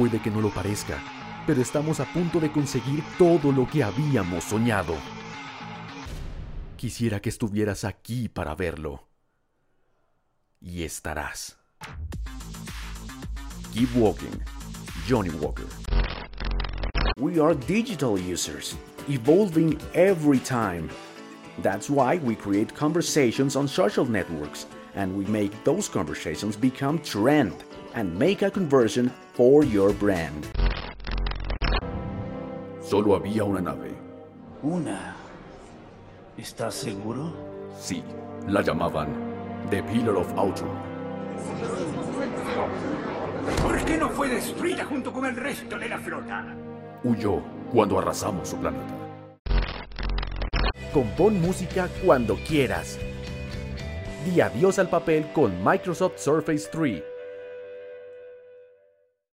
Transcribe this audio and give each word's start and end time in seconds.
Puede 0.00 0.18
que 0.18 0.30
no 0.30 0.40
lo 0.40 0.48
parezca, 0.48 0.96
pero 1.46 1.60
estamos 1.60 2.00
a 2.00 2.10
punto 2.10 2.40
de 2.40 2.50
conseguir 2.50 3.04
todo 3.18 3.52
lo 3.52 3.68
que 3.68 3.82
habíamos 3.82 4.44
soñado. 4.44 4.94
Quisiera 6.78 7.20
que 7.20 7.28
estuvieras 7.28 7.84
aquí 7.84 8.26
para 8.30 8.54
verlo. 8.54 9.06
Y 10.58 10.84
estarás. 10.84 11.58
Keep 13.74 13.94
walking, 13.94 14.42
Johnny 15.06 15.28
Walker. 15.38 15.66
We 17.18 17.38
are 17.38 17.54
digital 17.54 18.16
users, 18.18 18.78
evolving 19.06 19.76
every 19.92 20.38
time. 20.38 20.88
That's 21.62 21.90
why 21.90 22.18
we 22.24 22.36
create 22.36 22.74
conversations 22.74 23.54
on 23.54 23.68
social 23.68 24.06
networks 24.06 24.66
and 24.94 25.16
we 25.16 25.24
make 25.26 25.52
those 25.64 25.88
conversations 25.88 26.56
become 26.56 26.98
trend 26.98 27.54
and 27.94 28.16
make 28.18 28.42
a 28.42 28.50
conversion 28.50 29.10
for 29.34 29.64
your 29.64 29.92
brand. 29.92 30.46
Solo 32.80 33.14
había 33.14 33.44
una 33.44 33.60
nave. 33.60 33.94
Una. 34.62 35.16
¿Estás 36.36 36.74
seguro? 36.74 37.32
Sí, 37.78 38.02
la 38.48 38.62
llamaban 38.62 39.08
The 39.70 39.82
Pillar 39.82 40.16
of 40.16 40.32
Autumn. 40.36 40.68
¿Por 43.62 43.84
qué 43.84 43.96
no 43.96 44.08
fue 44.10 44.28
destruida 44.28 44.84
junto 44.84 45.12
con 45.12 45.26
el 45.26 45.36
resto 45.36 45.78
de 45.78 45.88
la 45.88 45.98
flota? 45.98 46.44
Huyó 47.04 47.42
cuando 47.72 47.98
arrasamos 47.98 48.48
su 48.48 48.56
planeta. 48.56 48.94
Compón 50.92 51.40
música 51.40 51.88
cuando 52.04 52.36
quieras. 52.36 52.98
Di 54.20 54.38
adiós 54.42 54.78
al 54.78 54.88
papel 54.88 55.24
con 55.32 55.50
Microsoft 55.64 56.18
Surface 56.18 56.68
3 56.68 57.09